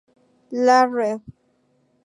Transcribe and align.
La 0.49 0.87
Rev. 0.87 1.19